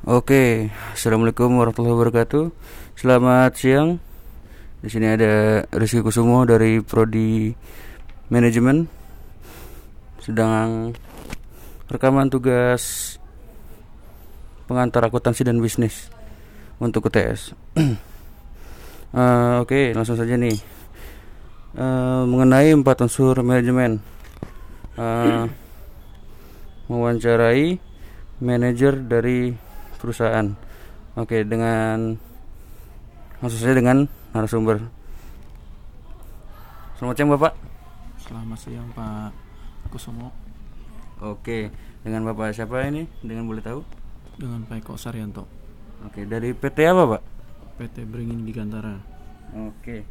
[0.00, 2.48] Oke, assalamualaikum warahmatullahi wabarakatuh.
[2.96, 4.00] Selamat siang.
[4.80, 7.52] Di sini ada Rizky Kusumo dari Prodi
[8.32, 8.88] Manajemen.
[10.24, 10.96] Sedang
[11.92, 13.20] rekaman tugas
[14.64, 16.08] pengantar akuntansi dan bisnis
[16.80, 17.52] untuk UTS.
[19.12, 20.56] uh, Oke, langsung saja nih.
[21.76, 24.00] Uh, mengenai empat unsur manajemen,
[24.96, 25.44] uh,
[26.88, 27.76] mewawancarai
[28.40, 29.68] manajer dari
[30.00, 30.56] perusahaan.
[31.14, 32.16] Oke, dengan
[33.44, 34.80] maksud saya dengan narasumber.
[36.96, 37.52] Selamat siang Bapak.
[38.24, 39.30] Selamat siang Pak
[39.92, 40.32] Kusumo.
[41.20, 41.68] Oke,
[42.00, 43.04] dengan Bapak siapa ini?
[43.20, 43.84] Dengan boleh tahu?
[44.40, 45.44] Dengan Pak Eko Saryanto.
[46.08, 47.22] Oke, dari PT apa Pak?
[47.76, 48.96] PT Beringin di Gantara.
[49.68, 50.06] Oke.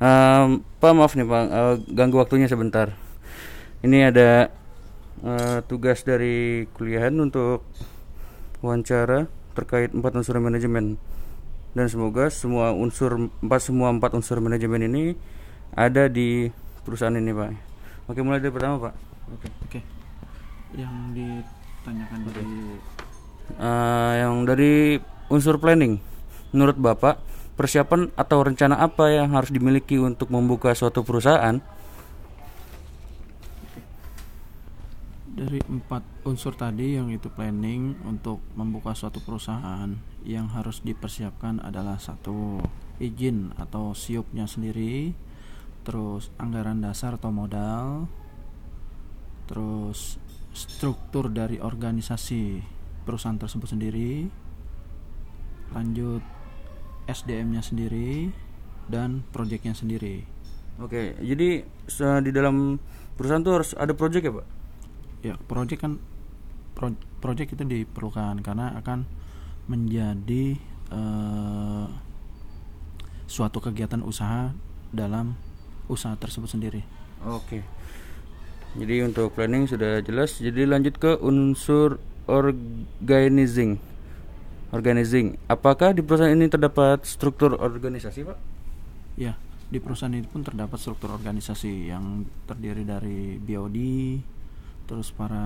[0.00, 2.92] Um, Pak maaf nih Pak, uh, ganggu waktunya sebentar.
[3.84, 4.52] Ini ada
[5.24, 7.64] uh, tugas dari kuliahan untuk
[8.60, 11.00] wawancara terkait empat unsur manajemen.
[11.76, 15.02] Dan semoga semua unsur empat semua empat unsur manajemen ini
[15.76, 16.48] ada di
[16.84, 17.50] perusahaan ini pak.
[18.08, 18.94] Oke mulai dari pertama pak.
[19.32, 19.80] Oke oke.
[20.72, 22.56] Yang ditanyakan dari
[23.60, 24.96] uh, yang dari
[25.28, 26.00] unsur planning.
[26.56, 27.20] Menurut bapak
[27.56, 31.60] persiapan atau rencana apa yang harus dimiliki untuk membuka suatu perusahaan
[35.36, 39.92] dari empat unsur tadi yang itu planning untuk membuka suatu perusahaan
[40.24, 42.56] yang harus dipersiapkan adalah satu
[42.96, 45.12] izin atau siupnya sendiri
[45.84, 48.08] terus anggaran dasar atau modal
[49.44, 50.16] terus
[50.56, 52.64] struktur dari organisasi
[53.04, 54.32] perusahaan tersebut sendiri
[55.76, 56.24] lanjut
[57.06, 58.32] SDM-nya sendiri
[58.88, 60.24] dan proyeknya sendiri.
[60.80, 61.60] Oke jadi
[62.24, 62.80] di dalam
[63.20, 64.55] perusahaan itu harus ada proyek ya pak
[65.24, 65.92] ya project kan
[66.76, 66.92] pro,
[67.24, 69.08] project itu diperlukan karena akan
[69.66, 70.60] menjadi
[70.92, 71.88] uh,
[73.26, 74.54] suatu kegiatan usaha
[74.94, 75.34] dalam
[75.90, 76.82] usaha tersebut sendiri.
[77.26, 77.62] Oke.
[78.76, 80.36] Jadi untuk planning sudah jelas.
[80.36, 81.96] Jadi lanjut ke unsur
[82.28, 83.80] organizing.
[84.70, 85.40] Organizing.
[85.48, 88.38] Apakah di perusahaan ini terdapat struktur organisasi, Pak?
[89.16, 89.40] Ya,
[89.72, 93.78] di perusahaan ini pun terdapat struktur organisasi yang terdiri dari BOD,
[94.86, 95.44] terus para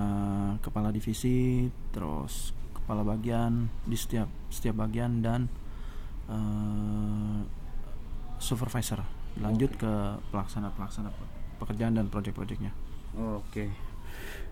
[0.61, 5.49] kepala divisi, terus kepala bagian di setiap setiap bagian dan
[6.29, 7.41] uh,
[8.37, 9.01] supervisor.
[9.41, 9.91] Lanjut ke
[10.29, 11.09] pelaksana-pelaksana
[11.61, 12.73] pekerjaan dan proyek-proyeknya.
[13.37, 13.69] Oke.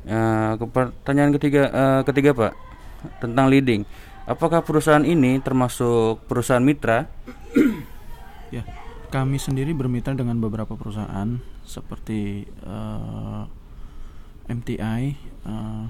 [0.07, 2.53] Uh, pertanyaan ketiga uh, ketiga Pak
[3.19, 3.83] tentang leading.
[4.29, 7.09] Apakah perusahaan ini termasuk perusahaan mitra?
[8.55, 8.61] ya,
[9.09, 13.49] kami sendiri bermitra dengan beberapa perusahaan seperti uh,
[14.49, 15.13] MTI
[15.45, 15.85] uh, eh,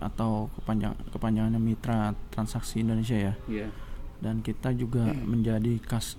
[0.00, 3.34] atau kepanjang kepanjangannya Mitra Transaksi Indonesia ya.
[3.46, 3.70] Yeah.
[4.18, 5.28] Dan kita juga hmm.
[5.28, 6.16] menjadi kas,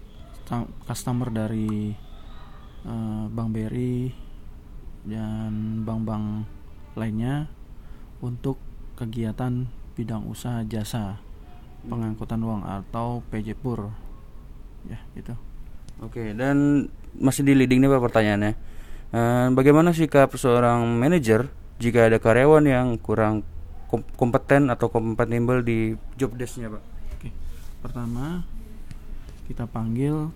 [0.86, 1.98] customer dari
[2.86, 4.14] uh, Bank BRI
[5.06, 6.46] dan bank-bank
[6.98, 7.50] lainnya
[8.22, 8.58] untuk
[8.98, 11.22] kegiatan bidang usaha jasa
[11.86, 13.94] pengangkutan uang atau PJ Pur.
[14.86, 15.34] Ya, gitu.
[16.02, 18.54] Oke, dan masih di leading nih Pak pertanyaannya
[19.16, 21.48] Uh, bagaimana sikap seorang manajer
[21.80, 23.48] jika ada karyawan yang kurang
[24.20, 26.84] kompeten atau kompatibel di job desknya, Pak?
[27.16, 27.30] Oke.
[27.80, 28.44] Pertama,
[29.48, 30.36] kita panggil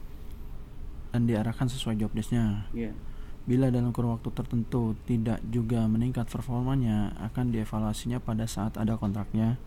[1.11, 2.71] dan diarahkan sesuai job desknya.
[2.71, 2.95] Yeah.
[3.43, 9.59] Bila dalam kurun waktu tertentu tidak juga meningkat performanya, akan dievaluasinya pada saat ada kontraknya.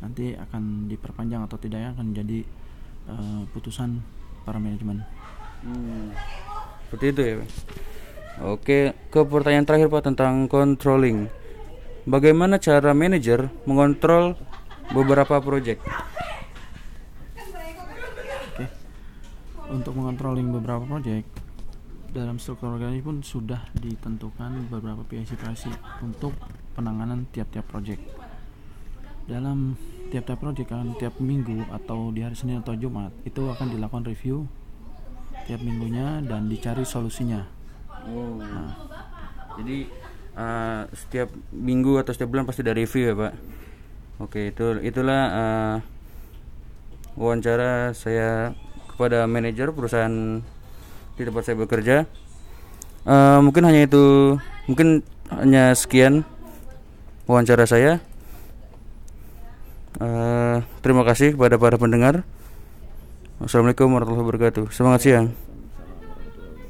[0.00, 2.48] Nanti akan diperpanjang atau tidaknya akan jadi
[3.12, 4.00] uh, putusan
[4.48, 5.04] para manajemen.
[5.68, 6.16] Hmm.
[6.88, 7.50] Seperti itu ya, Pak.
[8.38, 11.26] Oke, ke pertanyaan terakhir Pak tentang controlling.
[12.06, 14.38] Bagaimana cara manajer mengontrol
[14.94, 15.82] beberapa proyek?
[18.54, 18.64] Oke.
[19.74, 21.26] Untuk mengontrolling beberapa proyek
[22.14, 25.74] dalam struktur organisasi pun sudah ditentukan beberapa PIC-PIC
[26.06, 26.30] untuk
[26.78, 27.98] penanganan tiap-tiap proyek.
[29.26, 29.74] Dalam
[30.14, 34.46] tiap-tiap proyek kan tiap minggu atau di hari Senin atau Jumat itu akan dilakukan review
[35.50, 37.57] tiap minggunya dan dicari solusinya
[38.06, 38.38] Oh.
[38.38, 38.70] Nah.
[39.58, 39.90] Jadi
[40.38, 43.32] uh, setiap minggu atau setiap bulan pasti ada review ya pak.
[44.18, 45.74] Oke itu itulah uh,
[47.18, 48.54] wawancara saya
[48.94, 50.42] kepada manajer perusahaan
[51.18, 52.06] di tempat saya bekerja.
[53.06, 54.36] Uh, mungkin hanya itu,
[54.70, 56.22] mungkin hanya sekian
[57.26, 58.02] wawancara saya.
[59.98, 62.22] Uh, terima kasih kepada para pendengar.
[63.38, 64.64] Assalamualaikum warahmatullahi wabarakatuh.
[64.74, 65.47] Semangat siang.